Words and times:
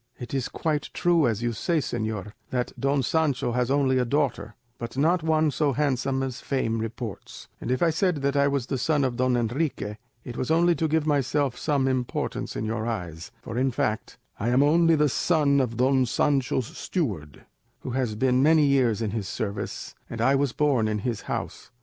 "It 0.17 0.33
is 0.33 0.49
quite 0.49 0.89
true, 0.95 1.27
as 1.27 1.43
you 1.43 1.53
say, 1.53 1.77
señor, 1.77 2.33
that 2.49 2.71
Don 2.79 3.03
Sancho 3.03 3.51
has 3.51 3.69
only 3.69 3.99
a 3.99 4.03
daughter, 4.03 4.55
but 4.79 4.97
not 4.97 5.21
one 5.21 5.51
so 5.51 5.73
handsome 5.73 6.23
as 6.23 6.41
fame 6.41 6.79
reports; 6.79 7.47
and 7.61 7.69
if 7.69 7.83
I 7.83 7.91
said 7.91 8.15
that 8.23 8.35
I 8.35 8.47
was 8.47 8.65
the 8.65 8.79
son 8.79 9.03
of 9.03 9.15
Don 9.15 9.37
Enrique 9.37 9.97
it 10.23 10.37
was 10.37 10.49
only 10.49 10.73
to 10.73 10.87
give 10.87 11.05
myself 11.05 11.55
some 11.55 11.87
importance 11.87 12.55
in 12.55 12.65
your 12.65 12.87
eyes; 12.87 13.29
for 13.43 13.59
in 13.59 13.69
fact, 13.69 14.17
I 14.39 14.49
am 14.49 14.63
only 14.63 14.95
the 14.95 15.07
son 15.07 15.59
of 15.61 15.77
Don 15.77 16.07
Sancho's 16.07 16.75
steward, 16.75 17.45
who 17.81 17.91
has 17.91 18.15
been 18.15 18.41
many 18.41 18.65
years 18.65 19.03
in 19.03 19.11
his 19.11 19.27
service, 19.27 19.93
and 20.09 20.19
I 20.19 20.33
was 20.33 20.51
born 20.51 20.87
in 20.87 20.97
his 21.05 21.21
house. 21.29 21.69